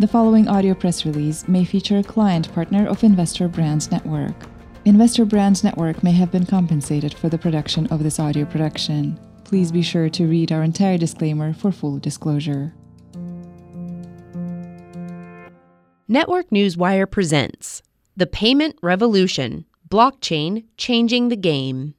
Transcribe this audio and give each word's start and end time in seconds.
The 0.00 0.08
following 0.08 0.48
audio 0.48 0.72
press 0.72 1.04
release 1.04 1.46
may 1.46 1.62
feature 1.62 1.98
a 1.98 2.02
client 2.02 2.50
partner 2.54 2.88
of 2.88 3.04
Investor 3.04 3.48
Brand 3.48 3.90
Network. 3.92 4.34
Investor 4.86 5.26
Brand 5.26 5.62
Network 5.62 6.02
may 6.02 6.12
have 6.12 6.32
been 6.32 6.46
compensated 6.46 7.12
for 7.12 7.28
the 7.28 7.36
production 7.36 7.86
of 7.88 8.02
this 8.02 8.18
audio 8.18 8.46
production. 8.46 9.20
Please 9.44 9.70
be 9.70 9.82
sure 9.82 10.08
to 10.08 10.26
read 10.26 10.52
our 10.52 10.62
entire 10.62 10.96
disclaimer 10.96 11.52
for 11.52 11.70
full 11.70 11.98
disclosure. 11.98 12.72
Network 16.08 16.48
Newswire 16.48 17.10
presents 17.10 17.82
The 18.16 18.26
Payment 18.26 18.76
Revolution 18.80 19.66
Blockchain 19.86 20.64
Changing 20.78 21.28
the 21.28 21.36
Game. 21.36 21.94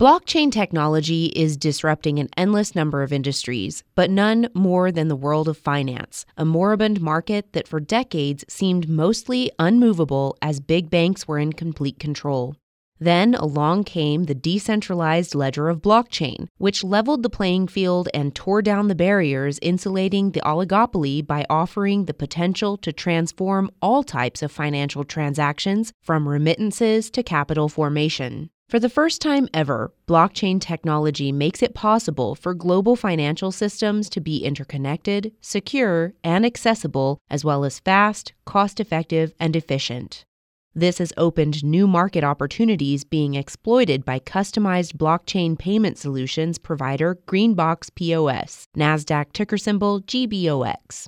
Blockchain 0.00 0.50
technology 0.50 1.26
is 1.36 1.56
disrupting 1.56 2.18
an 2.18 2.28
endless 2.36 2.74
number 2.74 3.04
of 3.04 3.12
industries, 3.12 3.84
but 3.94 4.10
none 4.10 4.48
more 4.52 4.90
than 4.90 5.06
the 5.06 5.14
world 5.14 5.46
of 5.46 5.56
finance, 5.56 6.26
a 6.36 6.44
moribund 6.44 7.00
market 7.00 7.52
that 7.52 7.68
for 7.68 7.78
decades 7.78 8.44
seemed 8.48 8.88
mostly 8.88 9.52
unmovable 9.56 10.36
as 10.42 10.58
big 10.58 10.90
banks 10.90 11.28
were 11.28 11.38
in 11.38 11.52
complete 11.52 12.00
control. 12.00 12.56
Then 12.98 13.36
along 13.36 13.84
came 13.84 14.24
the 14.24 14.34
decentralized 14.34 15.32
ledger 15.32 15.68
of 15.68 15.80
blockchain, 15.80 16.48
which 16.58 16.82
leveled 16.82 17.22
the 17.22 17.30
playing 17.30 17.68
field 17.68 18.08
and 18.12 18.34
tore 18.34 18.62
down 18.62 18.88
the 18.88 18.96
barriers 18.96 19.60
insulating 19.62 20.32
the 20.32 20.40
oligopoly 20.40 21.24
by 21.24 21.46
offering 21.48 22.06
the 22.06 22.14
potential 22.14 22.76
to 22.78 22.92
transform 22.92 23.70
all 23.80 24.02
types 24.02 24.42
of 24.42 24.50
financial 24.50 25.04
transactions 25.04 25.92
from 26.02 26.28
remittances 26.28 27.10
to 27.10 27.22
capital 27.22 27.68
formation. 27.68 28.50
For 28.74 28.80
the 28.80 28.88
first 28.88 29.22
time 29.22 29.48
ever, 29.54 29.92
blockchain 30.08 30.60
technology 30.60 31.30
makes 31.30 31.62
it 31.62 31.76
possible 31.76 32.34
for 32.34 32.54
global 32.54 32.96
financial 32.96 33.52
systems 33.52 34.10
to 34.10 34.20
be 34.20 34.44
interconnected, 34.44 35.30
secure, 35.40 36.12
and 36.24 36.44
accessible, 36.44 37.20
as 37.30 37.44
well 37.44 37.64
as 37.64 37.78
fast, 37.78 38.32
cost 38.46 38.80
effective, 38.80 39.32
and 39.38 39.54
efficient. 39.54 40.24
This 40.74 40.98
has 40.98 41.12
opened 41.16 41.62
new 41.62 41.86
market 41.86 42.24
opportunities 42.24 43.04
being 43.04 43.34
exploited 43.34 44.04
by 44.04 44.18
customized 44.18 44.94
blockchain 44.94 45.56
payment 45.56 45.96
solutions 45.96 46.58
provider 46.58 47.20
Greenbox 47.28 47.94
POS, 47.94 48.66
NASDAQ 48.76 49.32
ticker 49.32 49.56
symbol 49.56 50.00
GBOX. 50.00 51.06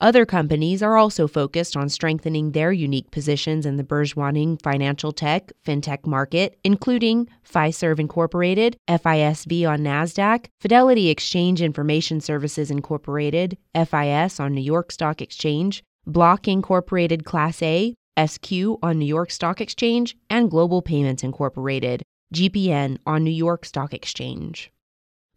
Other 0.00 0.26
companies 0.26 0.82
are 0.82 0.96
also 0.96 1.26
focused 1.26 1.74
on 1.74 1.88
strengthening 1.88 2.52
their 2.52 2.70
unique 2.70 3.10
positions 3.10 3.64
in 3.64 3.76
the 3.76 3.84
burgeoning 3.84 4.58
financial 4.58 5.10
tech, 5.10 5.52
fintech 5.64 6.06
market, 6.06 6.58
including 6.64 7.28
Fiserv 7.50 7.98
Incorporated, 7.98 8.76
FISV 8.88 9.66
on 9.66 9.80
NASDAQ, 9.80 10.46
Fidelity 10.60 11.08
Exchange 11.08 11.62
Information 11.62 12.20
Services 12.20 12.70
Incorporated, 12.70 13.56
FIS 13.74 14.38
on 14.38 14.54
New 14.54 14.60
York 14.60 14.92
Stock 14.92 15.22
Exchange, 15.22 15.82
Block 16.06 16.46
Incorporated 16.46 17.24
Class 17.24 17.62
A, 17.62 17.94
SQ 18.22 18.52
on 18.82 18.98
New 18.98 19.06
York 19.06 19.30
Stock 19.30 19.62
Exchange, 19.62 20.14
and 20.28 20.50
Global 20.50 20.82
Payments 20.82 21.22
Incorporated, 21.22 22.02
GPN 22.34 22.98
on 23.06 23.24
New 23.24 23.30
York 23.30 23.64
Stock 23.64 23.94
Exchange. 23.94 24.70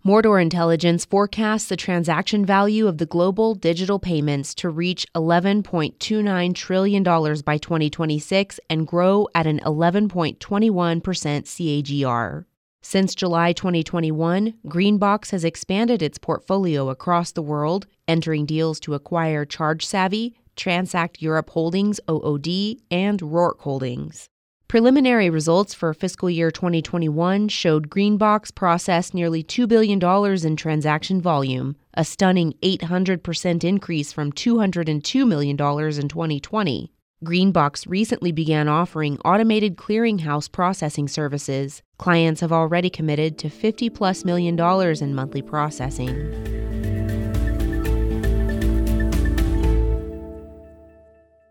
Mordor 0.05 0.41
Intelligence 0.41 1.03
forecasts 1.03 1.67
the 1.67 1.75
transaction 1.75 2.45
value 2.45 2.87
of 2.87 2.99
the 2.99 3.05
global 3.05 3.53
digital 3.53 3.99
payments 3.99 4.55
to 4.55 4.69
reach 4.69 5.05
$11.29 5.13 6.55
trillion 6.55 7.03
by 7.03 7.57
2026 7.57 8.59
and 8.69 8.87
grow 8.87 9.27
at 9.35 9.45
an 9.45 9.59
11.21% 9.59 11.01
CAGR. 11.01 12.45
Since 12.81 13.13
July 13.13 13.51
2021, 13.51 14.53
Greenbox 14.67 15.31
has 15.31 15.43
expanded 15.43 16.01
its 16.01 16.17
portfolio 16.17 16.87
across 16.87 17.33
the 17.33 17.41
world, 17.41 17.85
entering 18.07 18.45
deals 18.45 18.79
to 18.79 18.93
acquire 18.93 19.45
ChargeSavvy, 19.45 20.31
Transact 20.55 21.21
Europe 21.21 21.49
Holdings 21.49 21.99
OOD, 22.09 22.77
and 22.89 23.19
Roark 23.19 23.59
Holdings. 23.59 24.29
Preliminary 24.69 25.31
results 25.31 25.73
for 25.73 25.95
fiscal 25.95 26.29
year 26.29 26.51
2021 26.51 27.47
showed 27.47 27.89
Greenbox 27.89 28.53
processed 28.53 29.15
nearly 29.15 29.43
$2 29.43 29.67
billion 29.67 29.99
in 30.45 30.55
transaction 30.55 31.19
volume, 31.19 31.75
a 31.95 32.05
stunning 32.05 32.53
800% 32.61 33.63
increase 33.63 34.13
from 34.13 34.31
$202 34.31 35.27
million 35.27 35.53
in 35.53 36.07
2020. 36.07 36.93
Greenbox 37.25 37.89
recently 37.89 38.31
began 38.31 38.67
offering 38.67 39.17
automated 39.25 39.75
clearinghouse 39.75 40.51
processing 40.51 41.07
services. 41.07 41.81
Clients 41.97 42.41
have 42.41 42.51
already 42.51 42.91
committed 42.91 43.39
to 43.39 43.49
50 43.49 43.89
plus 43.89 44.23
million 44.23 44.55
dollars 44.55 45.01
in 45.01 45.15
monthly 45.15 45.41
processing. 45.41 46.13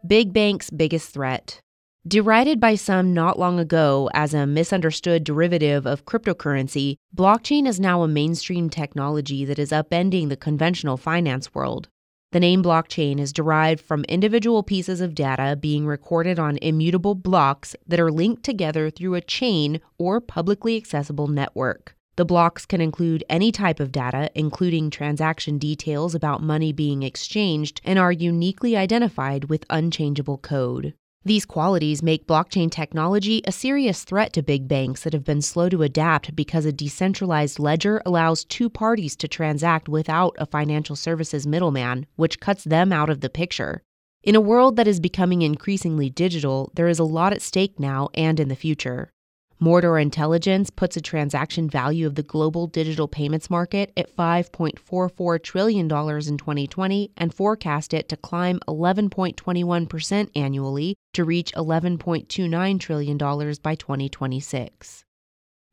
Big 0.06 0.32
Bank's 0.32 0.70
biggest 0.70 1.12
threat. 1.12 1.60
Derided 2.08 2.58
by 2.58 2.74
some 2.74 3.12
not 3.12 3.38
long 3.38 3.60
ago 3.60 4.08
as 4.14 4.32
a 4.32 4.46
misunderstood 4.46 5.24
derivative 5.24 5.86
of 5.86 6.06
cryptocurrency, 6.06 6.96
blockchain 7.14 7.66
is 7.66 7.78
now 7.78 8.02
a 8.02 8.08
mainstream 8.08 8.70
technology 8.70 9.44
that 9.44 9.58
is 9.58 9.72
upending 9.72 10.30
the 10.30 10.36
conventional 10.36 10.96
finance 10.96 11.54
world. 11.54 11.90
The 12.32 12.40
name 12.40 12.62
blockchain 12.62 13.20
is 13.20 13.30
derived 13.30 13.82
from 13.82 14.04
individual 14.04 14.62
pieces 14.62 15.02
of 15.02 15.14
data 15.14 15.54
being 15.54 15.84
recorded 15.84 16.38
on 16.38 16.56
immutable 16.62 17.14
blocks 17.14 17.76
that 17.86 18.00
are 18.00 18.10
linked 18.10 18.42
together 18.42 18.88
through 18.88 19.14
a 19.14 19.20
chain 19.20 19.78
or 19.98 20.18
publicly 20.18 20.78
accessible 20.78 21.26
network. 21.26 21.94
The 22.16 22.24
blocks 22.24 22.64
can 22.64 22.80
include 22.80 23.22
any 23.28 23.52
type 23.52 23.80
of 23.80 23.92
data, 23.92 24.30
including 24.34 24.88
transaction 24.88 25.58
details 25.58 26.14
about 26.14 26.42
money 26.42 26.72
being 26.72 27.02
exchanged, 27.02 27.82
and 27.84 27.98
are 27.98 28.12
uniquely 28.12 28.78
identified 28.78 29.50
with 29.50 29.66
unchangeable 29.68 30.38
code. 30.38 30.94
These 31.28 31.44
qualities 31.44 32.02
make 32.02 32.26
blockchain 32.26 32.70
technology 32.70 33.42
a 33.44 33.52
serious 33.52 34.02
threat 34.02 34.32
to 34.32 34.42
big 34.42 34.66
banks 34.66 35.02
that 35.02 35.12
have 35.12 35.24
been 35.24 35.42
slow 35.42 35.68
to 35.68 35.82
adapt 35.82 36.34
because 36.34 36.64
a 36.64 36.72
decentralized 36.72 37.58
ledger 37.58 38.00
allows 38.06 38.46
two 38.46 38.70
parties 38.70 39.14
to 39.16 39.28
transact 39.28 39.90
without 39.90 40.34
a 40.38 40.46
financial 40.46 40.96
services 40.96 41.46
middleman, 41.46 42.06
which 42.16 42.40
cuts 42.40 42.64
them 42.64 42.94
out 42.94 43.10
of 43.10 43.20
the 43.20 43.28
picture. 43.28 43.82
In 44.22 44.36
a 44.36 44.40
world 44.40 44.76
that 44.76 44.88
is 44.88 45.00
becoming 45.00 45.42
increasingly 45.42 46.08
digital, 46.08 46.72
there 46.72 46.88
is 46.88 46.98
a 46.98 47.04
lot 47.04 47.34
at 47.34 47.42
stake 47.42 47.78
now 47.78 48.08
and 48.14 48.40
in 48.40 48.48
the 48.48 48.56
future. 48.56 49.12
Mordor 49.60 50.00
Intelligence 50.00 50.70
puts 50.70 50.96
a 50.96 51.00
transaction 51.00 51.68
value 51.68 52.06
of 52.06 52.14
the 52.14 52.22
global 52.22 52.68
digital 52.68 53.08
payments 53.08 53.50
market 53.50 53.92
at 53.96 54.14
$5.44 54.16 55.42
trillion 55.42 55.86
in 55.86 55.88
2020 55.88 57.10
and 57.16 57.34
forecast 57.34 57.92
it 57.92 58.08
to 58.08 58.16
climb 58.16 58.60
11.21% 58.68 60.30
annually 60.36 60.96
to 61.12 61.24
reach 61.24 61.52
$11.29 61.54 62.80
trillion 62.80 63.18
by 63.18 63.74
2026. 63.74 65.04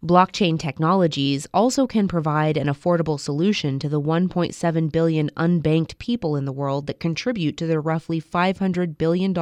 Blockchain 0.05 0.59
technologies 0.59 1.47
also 1.51 1.87
can 1.87 2.07
provide 2.07 2.57
an 2.57 2.67
affordable 2.67 3.19
solution 3.19 3.79
to 3.79 3.89
the 3.89 3.99
1.7 3.99 4.91
billion 4.91 5.31
unbanked 5.31 5.97
people 5.97 6.35
in 6.35 6.45
the 6.45 6.51
world 6.51 6.85
that 6.85 6.99
contribute 6.99 7.57
to 7.57 7.65
the 7.65 7.79
roughly 7.79 8.21
$500 8.21 8.99
billion 8.99 9.33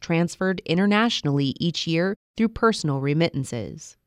transferred 0.00 0.62
internationally 0.64 1.54
each 1.60 1.86
year 1.86 2.16
through 2.34 2.48
personal 2.48 3.02
remittances. 3.02 3.98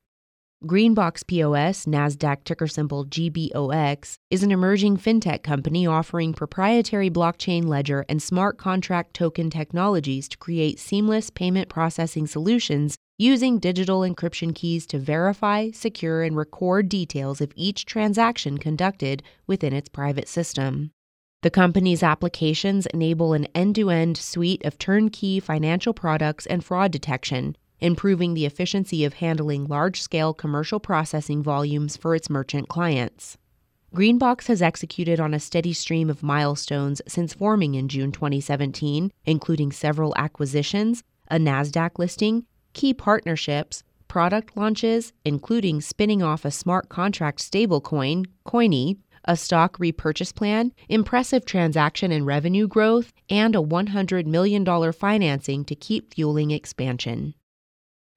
Greenbox 0.66 1.28
POS, 1.28 1.86
NASDAQ 1.86 2.44
ticker 2.44 2.68
symbol 2.68 3.06
GBOX, 3.06 4.16
is 4.32 4.42
an 4.42 4.52
emerging 4.52 4.98
fintech 4.98 5.44
company 5.44 5.86
offering 5.86 6.34
proprietary 6.34 7.12
blockchain 7.12 7.66
ledger 7.66 8.04
and 8.10 8.20
smart 8.20 8.58
contract 8.58 9.14
token 9.14 9.52
technologies 9.52 10.28
to 10.28 10.38
create 10.40 10.80
seamless 10.80 11.30
payment 11.30 11.70
processing 11.70 12.26
solutions 12.26 12.98
using 13.20 13.60
digital 13.60 14.00
encryption 14.00 14.56
keys 14.56 14.88
to 14.88 14.98
verify, 14.98 15.70
secure, 15.72 16.24
and 16.24 16.38
record 16.38 16.88
details 16.88 17.42
of 17.42 17.52
each 17.54 17.86
transaction 17.86 18.58
conducted 18.58 19.22
within 19.46 19.74
its 19.74 19.90
private 19.90 20.28
system. 20.28 20.90
The 21.42 21.50
company's 21.50 22.02
applications 22.02 22.86
enable 22.88 23.34
an 23.34 23.46
end 23.54 23.76
to 23.76 23.90
end 23.90 24.18
suite 24.18 24.64
of 24.64 24.78
turnkey 24.78 25.42
financial 25.42 25.94
products 25.94 26.46
and 26.46 26.64
fraud 26.64 26.92
detection, 26.92 27.58
improving 27.82 28.36
the 28.36 28.46
efficiency 28.46 29.04
of 29.04 29.16
handling 29.16 29.66
large 29.66 30.02
scale 30.02 30.34
commercial 30.34 30.80
processing 30.80 31.44
volumes 31.44 31.98
for 31.98 32.16
its 32.16 32.30
merchant 32.30 32.70
clients. 32.70 33.38
Greenbox 33.94 34.48
has 34.48 34.62
executed 34.62 35.20
on 35.20 35.34
a 35.34 35.40
steady 35.42 35.74
stream 35.74 36.10
of 36.10 36.24
milestones 36.24 37.02
since 37.06 37.34
forming 37.34 37.76
in 37.76 37.90
June 37.90 38.14
2017, 38.14 39.12
including 39.26 39.74
several 39.74 40.14
acquisitions, 40.16 41.04
a 41.30 41.38
NASDAQ 41.38 41.98
listing, 41.98 42.46
key 42.80 42.94
partnerships, 42.94 43.84
product 44.08 44.56
launches, 44.56 45.12
including 45.26 45.82
spinning 45.82 46.24
off 46.24 46.46
a 46.46 46.50
smart 46.50 46.88
contract 46.88 47.40
stablecoin, 47.40 48.26
Coyni, 48.46 48.98
a 49.26 49.36
stock 49.36 49.78
repurchase 49.80 50.32
plan, 50.32 50.72
impressive 50.88 51.44
transaction 51.44 52.10
and 52.10 52.26
revenue 52.26 52.70
growth, 52.70 53.12
and 53.30 53.54
a 53.54 53.60
$100 53.60 54.26
million 54.26 54.94
financing 54.94 55.66
to 55.66 55.76
keep 55.76 56.14
fueling 56.14 56.52
expansion. 56.52 57.34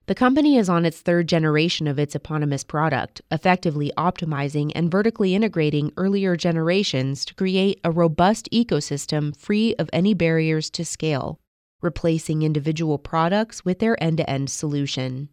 The 0.06 0.14
company 0.14 0.56
is 0.56 0.68
on 0.68 0.86
its 0.86 1.00
third 1.00 1.26
generation 1.28 1.88
of 1.88 1.98
its 1.98 2.14
eponymous 2.14 2.62
product, 2.62 3.20
effectively 3.32 3.90
optimizing 3.98 4.70
and 4.76 4.92
vertically 4.92 5.34
integrating 5.34 5.90
earlier 5.96 6.36
generations 6.36 7.24
to 7.24 7.34
create 7.34 7.80
a 7.82 7.90
robust 7.90 8.48
ecosystem 8.52 9.36
free 9.36 9.74
of 9.80 9.90
any 9.92 10.14
barriers 10.14 10.70
to 10.70 10.84
scale, 10.84 11.40
replacing 11.82 12.42
individual 12.42 12.98
products 12.98 13.64
with 13.64 13.80
their 13.80 14.02
end 14.02 14.18
to 14.18 14.30
end 14.30 14.48
solution. 14.48 15.28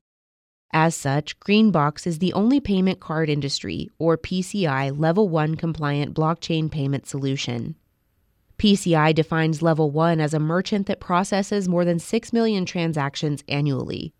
As 0.71 0.95
such, 0.95 1.39
Greenbox 1.39 2.05
is 2.05 2.19
the 2.19 2.33
only 2.33 2.59
payment 2.59 2.99
card 2.99 3.29
industry, 3.29 3.89
or 3.97 4.17
PCI, 4.17 4.97
Level 4.97 5.27
1 5.27 5.55
compliant 5.55 6.13
blockchain 6.13 6.69
payment 6.69 7.07
solution. 7.07 7.75
PCI 8.59 9.15
defines 9.15 9.61
Level 9.61 9.89
1 9.89 10.19
as 10.19 10.33
a 10.33 10.39
merchant 10.39 10.85
that 10.87 10.99
processes 10.99 11.69
more 11.69 11.85
than 11.85 11.97
6 11.97 12.33
million 12.33 12.65
transactions 12.65 13.43
annually. 13.47 14.13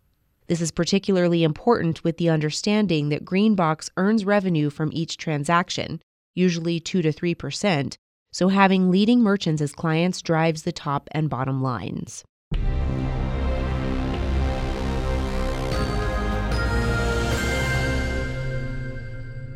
This 0.48 0.60
is 0.60 0.72
particularly 0.72 1.44
important 1.44 2.02
with 2.02 2.16
the 2.16 2.30
understanding 2.30 3.10
that 3.10 3.24
Greenbox 3.24 3.90
earns 3.96 4.24
revenue 4.24 4.70
from 4.70 4.90
each 4.92 5.18
transaction, 5.18 6.00
usually 6.34 6.80
2 6.80 7.02
to 7.02 7.12
3%, 7.12 7.96
so 8.32 8.48
having 8.48 8.90
leading 8.90 9.22
merchants 9.22 9.60
as 9.62 9.72
clients 9.72 10.22
drives 10.22 10.62
the 10.62 10.72
top 10.72 11.08
and 11.12 11.28
bottom 11.30 11.62
lines. 11.62 12.24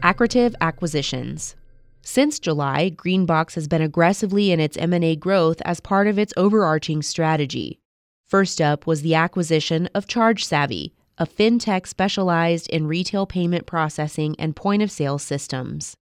Accretive 0.03 0.55
acquisitions. 0.61 1.57
Since 2.03 2.39
July, 2.39 2.91
Greenbox 2.95 3.55
has 3.55 3.67
been 3.67 3.81
aggressively 3.81 4.53
in 4.53 4.61
its 4.61 4.77
M&A 4.77 5.17
growth 5.17 5.63
as 5.65 5.81
part 5.81 6.07
of 6.07 6.19
its 6.19 6.35
overarching 6.37 7.01
strategy. 7.01 7.81
First 8.27 8.61
up 8.61 8.87
was 8.87 9.01
the 9.01 9.15
acquisition 9.15 9.89
of 9.95 10.07
ChargeSavvy, 10.07 10.93
a 11.17 11.27
fintech 11.27 11.87
specialized 11.87 12.69
in 12.69 12.87
retail 12.87 13.25
payment 13.25 13.65
processing 13.65 14.37
and 14.39 14.55
point 14.55 14.83
of 14.83 14.91
sale 14.91 15.19
systems. 15.19 15.97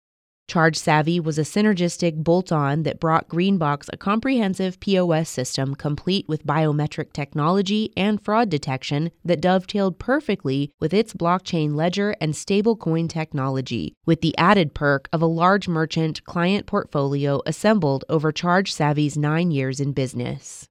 ChargeSavvy 0.50 1.22
was 1.22 1.38
a 1.38 1.42
synergistic 1.42 2.16
bolt 2.22 2.52
on 2.52 2.82
that 2.82 3.00
brought 3.00 3.28
Greenbox 3.28 3.88
a 3.92 3.96
comprehensive 3.96 4.78
POS 4.80 5.28
system 5.28 5.74
complete 5.74 6.28
with 6.28 6.46
biometric 6.46 7.12
technology 7.12 7.92
and 7.96 8.22
fraud 8.22 8.50
detection 8.50 9.10
that 9.24 9.40
dovetailed 9.40 9.98
perfectly 9.98 10.70
with 10.78 10.92
its 10.92 11.14
blockchain 11.14 11.74
ledger 11.74 12.14
and 12.20 12.34
stablecoin 12.34 13.08
technology, 13.08 13.94
with 14.04 14.20
the 14.20 14.36
added 14.36 14.74
perk 14.74 15.08
of 15.12 15.22
a 15.22 15.26
large 15.26 15.68
merchant 15.68 16.22
client 16.24 16.66
portfolio 16.66 17.40
assembled 17.46 18.04
over 18.08 18.30
ChargeSavvy's 18.32 19.16
nine 19.16 19.50
years 19.50 19.80
in 19.80 19.92
business. 19.92 20.68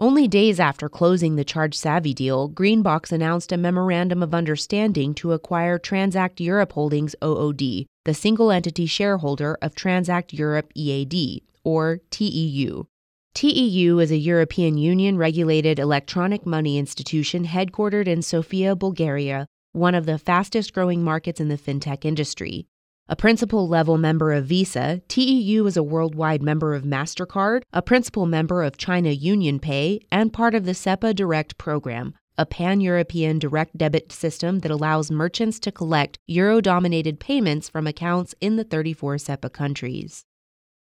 Only 0.00 0.28
days 0.28 0.60
after 0.60 0.88
closing 0.88 1.34
the 1.34 1.44
ChargeSavvy 1.44 2.14
deal, 2.14 2.48
Greenbox 2.48 3.10
announced 3.10 3.50
a 3.50 3.56
memorandum 3.56 4.22
of 4.22 4.32
understanding 4.32 5.12
to 5.14 5.32
acquire 5.32 5.76
Transact 5.76 6.40
Europe 6.40 6.70
Holdings 6.74 7.16
OOD, 7.20 7.86
the 8.04 8.14
single 8.14 8.52
entity 8.52 8.86
shareholder 8.86 9.58
of 9.60 9.74
Transact 9.74 10.32
Europe 10.32 10.70
EAD, 10.76 11.42
or 11.64 11.98
TEU. 12.10 12.86
TEU 13.34 13.98
is 13.98 14.12
a 14.12 14.16
European 14.16 14.78
Union 14.78 15.18
regulated 15.18 15.80
electronic 15.80 16.46
money 16.46 16.78
institution 16.78 17.44
headquartered 17.44 18.06
in 18.06 18.22
Sofia, 18.22 18.76
Bulgaria, 18.76 19.48
one 19.72 19.96
of 19.96 20.06
the 20.06 20.18
fastest 20.18 20.72
growing 20.72 21.02
markets 21.02 21.40
in 21.40 21.48
the 21.48 21.58
fintech 21.58 22.04
industry. 22.04 22.68
A 23.10 23.16
principal 23.16 23.66
level 23.66 23.96
member 23.96 24.34
of 24.34 24.44
Visa, 24.44 25.00
TEU 25.08 25.64
is 25.64 25.78
a 25.78 25.82
worldwide 25.82 26.42
member 26.42 26.74
of 26.74 26.82
MasterCard, 26.82 27.62
a 27.72 27.80
principal 27.80 28.26
member 28.26 28.62
of 28.62 28.76
China 28.76 29.08
UnionPay, 29.08 30.00
and 30.12 30.30
part 30.30 30.54
of 30.54 30.66
the 30.66 30.74
SEPA 30.74 31.14
Direct 31.14 31.56
program, 31.56 32.12
a 32.36 32.44
pan 32.44 32.82
European 32.82 33.38
direct 33.38 33.78
debit 33.78 34.12
system 34.12 34.58
that 34.58 34.70
allows 34.70 35.10
merchants 35.10 35.58
to 35.60 35.72
collect 35.72 36.18
euro 36.26 36.60
dominated 36.60 37.18
payments 37.18 37.70
from 37.70 37.86
accounts 37.86 38.34
in 38.42 38.56
the 38.56 38.64
34 38.64 39.16
SEPA 39.16 39.48
countries. 39.54 40.26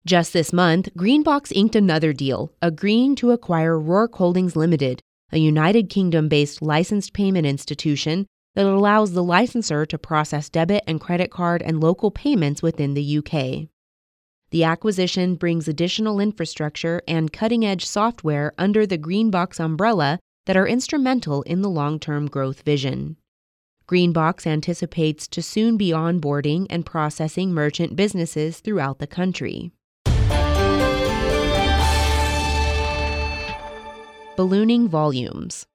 Just 0.07 0.33
this 0.33 0.53
month, 0.53 0.91
Greenbox 0.97 1.51
inked 1.53 1.75
another 1.75 2.13
deal, 2.13 2.53
agreeing 2.63 3.17
to 3.17 3.33
acquire 3.33 3.77
Roark 3.77 4.15
Holdings 4.15 4.55
Limited, 4.55 5.01
a 5.33 5.39
United 5.39 5.91
Kingdom 5.91 6.29
based 6.29 6.63
licensed 6.63 7.15
payment 7.15 7.49
institution 7.49 8.27
that 8.55 8.67
allows 8.67 9.13
the 9.13 9.23
licensor 9.23 9.87
to 9.87 9.99
process 9.99 10.49
debit 10.49 10.85
and 10.87 11.01
credit 11.01 11.31
card 11.31 11.63
and 11.63 11.81
local 11.81 12.11
payments 12.11 12.63
within 12.63 12.95
the 12.95 13.19
UK. 13.19 13.69
The 14.51 14.65
acquisition 14.65 15.37
brings 15.37 15.67
additional 15.67 16.21
infrastructure 16.21 17.01
and 17.09 17.33
cutting 17.33 17.65
edge 17.65 17.87
software 17.87 18.53
under 18.59 18.87
the 18.87 18.99
Greenbox 18.99 19.59
umbrella 19.59 20.19
that 20.45 20.57
are 20.57 20.67
instrumental 20.67 21.43
in 21.43 21.63
the 21.63 21.71
long 21.71 21.99
term 21.99 22.27
growth 22.27 22.63
vision. 22.63 23.17
Greenbox 23.89 24.47
anticipates 24.47 25.27
to 25.29 25.43
soon 25.43 25.77
be 25.77 25.91
onboarding 25.91 26.67
and 26.69 26.85
processing 26.85 27.53
merchant 27.53 27.97
businesses 27.97 28.61
throughout 28.61 28.99
the 28.99 29.07
country. 29.07 29.73
Ballooning 34.37 34.89
volumes. 34.89 35.67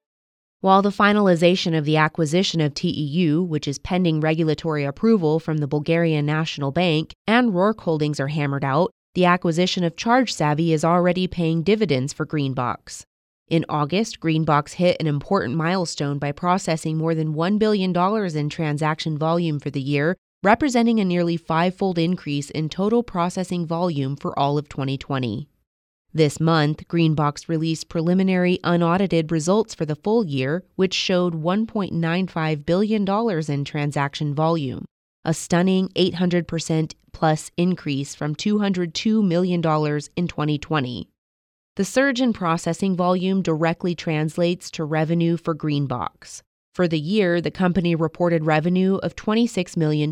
While 0.59 0.81
the 0.81 0.89
finalization 0.89 1.77
of 1.77 1.85
the 1.85 1.97
acquisition 1.97 2.61
of 2.61 2.73
TEU, 2.73 3.43
which 3.43 3.67
is 3.67 3.77
pending 3.77 4.21
regulatory 4.21 4.85
approval 4.85 5.39
from 5.39 5.59
the 5.59 5.67
Bulgarian 5.67 6.25
National 6.25 6.71
Bank, 6.71 7.13
and 7.27 7.51
Roark 7.51 7.81
Holdings 7.81 8.19
are 8.19 8.29
hammered 8.29 8.65
out, 8.65 8.89
the 9.13 9.25
acquisition 9.25 9.83
of 9.83 9.95
ChargeSavvy 9.95 10.69
is 10.69 10.83
already 10.83 11.27
paying 11.27 11.61
dividends 11.61 12.11
for 12.11 12.25
Greenbox. 12.25 13.03
In 13.47 13.65
August, 13.69 14.19
Greenbox 14.19 14.73
hit 14.73 14.97
an 14.99 15.05
important 15.05 15.55
milestone 15.55 16.17
by 16.17 16.31
processing 16.31 16.97
more 16.97 17.13
than 17.13 17.35
$1 17.35 17.59
billion 17.59 17.95
in 18.35 18.49
transaction 18.49 19.15
volume 19.15 19.59
for 19.59 19.69
the 19.69 19.79
year, 19.79 20.17
representing 20.41 20.99
a 20.99 21.05
nearly 21.05 21.37
five-fold 21.37 21.99
increase 21.99 22.49
in 22.49 22.67
total 22.67 23.03
processing 23.03 23.67
volume 23.67 24.15
for 24.15 24.37
all 24.37 24.57
of 24.57 24.69
2020. 24.69 25.47
This 26.17 26.39
month, 26.39 26.87
Greenbox 26.87 27.47
released 27.47 27.89
preliminary 27.89 28.57
unaudited 28.63 29.31
results 29.31 29.75
for 29.75 29.85
the 29.85 29.95
full 29.95 30.25
year, 30.25 30.63
which 30.75 30.95
showed 30.95 31.43
$1.95 31.43 32.65
billion 32.65 33.07
in 33.47 33.63
transaction 33.63 34.33
volume, 34.33 34.85
a 35.23 35.35
stunning 35.35 35.89
800% 35.89 36.95
plus 37.13 37.51
increase 37.55 38.15
from 38.15 38.33
$202 38.33 39.27
million 39.27 39.57
in 39.59 40.27
2020. 40.27 41.07
The 41.75 41.85
surge 41.85 42.19
in 42.19 42.33
processing 42.33 42.95
volume 42.95 43.43
directly 43.43 43.93
translates 43.93 44.71
to 44.71 44.85
revenue 44.85 45.37
for 45.37 45.53
Greenbox. 45.53 46.41
For 46.73 46.87
the 46.87 46.99
year, 46.99 47.41
the 47.41 47.51
company 47.51 47.93
reported 47.93 48.43
revenue 48.43 48.95
of 49.03 49.15
$26 49.15 49.77
million, 49.77 50.11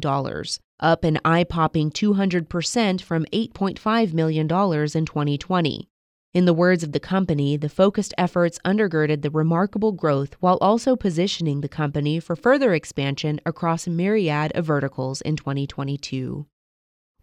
up 0.80 1.04
an 1.04 1.20
eye 1.26 1.46
popping 1.46 1.90
200% 1.90 3.02
from 3.02 3.26
$8.5 3.34 4.14
million 4.14 4.46
in 4.46 4.48
2020. 4.48 5.90
In 6.36 6.44
the 6.44 6.54
words 6.54 6.84
of 6.84 6.92
the 6.92 7.00
company, 7.00 7.56
the 7.56 7.70
focused 7.70 8.14
efforts 8.18 8.60
undergirded 8.66 9.22
the 9.22 9.30
remarkable 9.30 9.94
growth 9.94 10.36
while 10.42 10.58
also 10.60 10.98
positioning 10.98 11.62
the 11.62 11.70
company 11.70 12.20
for 12.20 12.36
further 12.36 12.74
expansion 12.74 13.40
across 13.46 13.88
a 13.88 13.90
myriad 13.90 14.52
of 14.54 14.66
verticals 14.66 15.22
in 15.22 15.38
2022. 15.38 16.46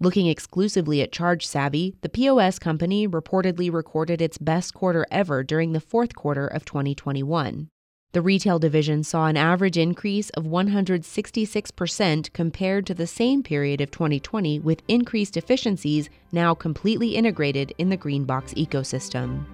Looking 0.01 0.29
exclusively 0.29 1.03
at 1.03 1.13
ChargeSavvy, 1.13 1.97
the 2.01 2.09
POS 2.09 2.59
company 2.59 3.07
reportedly 3.07 3.71
recorded 3.71 4.23
its 4.23 4.39
best 4.39 4.73
quarter 4.73 5.05
ever 5.11 5.45
during 5.45 5.75
the 5.75 5.81
fourth 5.81 6.15
quarter 6.17 6.47
of 6.47 6.65
2021. 6.65 7.69
The 8.13 8.21
retail 8.21 8.59
division 8.59 9.05
saw 9.05 9.27
an 9.27 9.39
average 9.39 9.79
increase 9.79 10.29
of 10.31 10.45
166% 10.45 12.33
compared 12.35 12.87
to 12.87 12.93
the 12.93 13.07
same 13.07 13.43
period 13.43 13.81
of 13.81 13.91
2020, 13.91 14.59
with 14.59 14.83
increased 14.87 15.39
efficiencies 15.39 16.11
now 16.31 16.53
completely 16.53 17.17
integrated 17.17 17.73
in 17.79 17.89
the 17.89 17.97
Greenbox 17.97 18.53
ecosystem. 18.55 19.47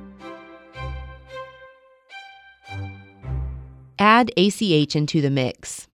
Add 4.01 4.33
ACH 4.37 4.97
into 4.97 5.21
the 5.21 5.31
mix. 5.31 5.87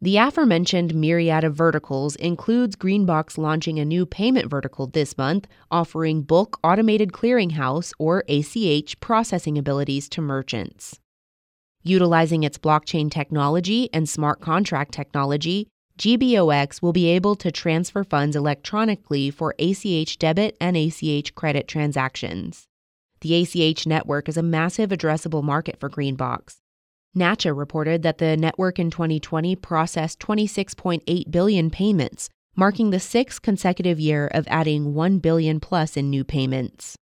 The 0.00 0.16
aforementioned 0.16 0.94
myriad 0.94 1.42
of 1.42 1.56
verticals 1.56 2.14
includes 2.16 2.76
Greenbox 2.76 3.36
launching 3.36 3.80
a 3.80 3.84
new 3.84 4.06
payment 4.06 4.48
vertical 4.48 4.86
this 4.86 5.18
month, 5.18 5.48
offering 5.72 6.22
bulk 6.22 6.58
automated 6.62 7.10
clearinghouse 7.10 7.92
or 7.98 8.22
ACH 8.28 8.98
processing 9.00 9.58
abilities 9.58 10.08
to 10.10 10.20
merchants. 10.22 11.00
Utilizing 11.82 12.42
its 12.42 12.58
blockchain 12.58 13.10
technology 13.10 13.88
and 13.92 14.08
smart 14.08 14.40
contract 14.40 14.92
technology, 14.92 15.68
GBOX 15.98 16.82
will 16.82 16.92
be 16.92 17.08
able 17.08 17.34
to 17.36 17.50
transfer 17.50 18.04
funds 18.04 18.36
electronically 18.36 19.30
for 19.30 19.54
ACH 19.58 20.18
debit 20.18 20.56
and 20.60 20.76
ACH 20.76 21.34
credit 21.34 21.68
transactions. 21.68 22.66
The 23.22 23.34
ACH 23.34 23.86
network 23.86 24.28
is 24.28 24.36
a 24.36 24.42
massive 24.42 24.90
addressable 24.90 25.42
market 25.42 25.78
for 25.80 25.90
Greenbox. 25.90 26.56
NACHA 27.16 27.56
reported 27.56 28.02
that 28.02 28.18
the 28.18 28.36
network 28.36 28.78
in 28.78 28.90
2020 28.90 29.56
processed 29.56 30.20
26.8 30.20 31.30
billion 31.30 31.70
payments, 31.70 32.28
marking 32.56 32.90
the 32.90 33.00
sixth 33.00 33.42
consecutive 33.42 33.98
year 33.98 34.26
of 34.28 34.46
adding 34.48 34.94
1 34.94 35.18
billion 35.18 35.60
plus 35.60 35.96
in 35.96 36.08
new 36.08 36.24
payments. 36.24 36.96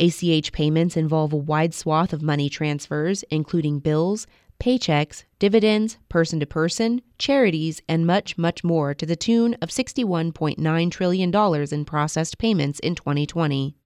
ACH 0.00 0.52
payments 0.52 0.96
involve 0.96 1.32
a 1.32 1.36
wide 1.36 1.74
swath 1.74 2.14
of 2.14 2.22
money 2.22 2.48
transfers, 2.48 3.22
including 3.24 3.80
bills, 3.80 4.26
paychecks, 4.58 5.24
dividends, 5.38 5.98
person 6.08 6.40
to 6.40 6.46
person, 6.46 7.02
charities, 7.18 7.82
and 7.86 8.06
much, 8.06 8.38
much 8.38 8.64
more 8.64 8.94
to 8.94 9.04
the 9.04 9.16
tune 9.16 9.54
of 9.60 9.68
$61.9 9.68 10.90
trillion 10.90 11.34
in 11.72 11.84
processed 11.84 12.38
payments 12.38 12.78
in 12.80 12.94
2020. 12.94 13.76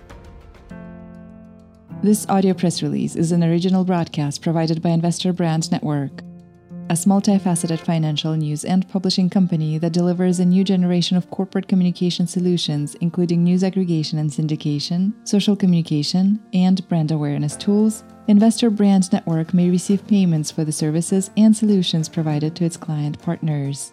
This 2.03 2.29
audio 2.29 2.53
press 2.53 2.83
release 2.83 3.15
is 3.15 3.31
an 3.31 3.45
original 3.45 3.85
broadcast 3.85 4.43
provided 4.43 4.83
by 4.83 4.89
Investor 4.89 5.33
Brand 5.33 5.71
Network, 5.71 6.23
a 6.91 6.95
multifaceted 6.95 7.79
financial 7.79 8.35
news 8.35 8.65
and 8.65 8.89
publishing 8.89 9.31
company 9.31 9.79
that 9.79 9.93
delivers 9.93 10.41
a 10.41 10.45
new 10.45 10.65
generation 10.65 11.17
of 11.17 11.31
corporate 11.31 11.69
communication 11.69 12.27
solutions, 12.27 12.97
including 12.97 13.45
news 13.45 13.63
aggregation 13.63 14.19
and 14.19 14.29
syndication, 14.29 15.13
social 15.23 15.55
communication, 15.55 16.41
and 16.53 16.89
brand 16.89 17.13
awareness 17.13 17.55
tools 17.55 18.03
Investor 18.29 18.71
Brand 18.71 19.13
Network 19.13 19.53
may 19.53 19.69
receive 19.69 20.07
payments 20.07 20.51
for 20.51 20.65
the 20.65 20.73
services 20.73 21.31
and 21.37 21.57
solutions 21.57 22.09
provided 22.09 22.55
to 22.57 22.65
its 22.65 22.77
client 22.77 23.21
partners. 23.21 23.93